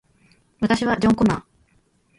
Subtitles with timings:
[0.61, 1.43] 私はジョン・コナー